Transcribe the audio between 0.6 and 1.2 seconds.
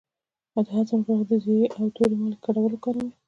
هضم